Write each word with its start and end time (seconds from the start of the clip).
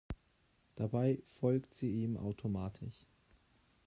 Dabei 0.77 1.21
folgt 1.27 1.75
sie 1.75 1.91
ihm 1.91 2.17
automatisch. 2.17 3.05